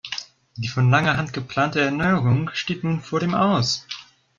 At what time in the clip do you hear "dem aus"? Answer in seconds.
3.19-3.85